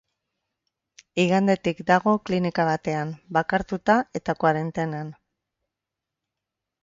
[1.23, 5.13] Igandetik dago klinika batean, bakartuta eta koarentenan.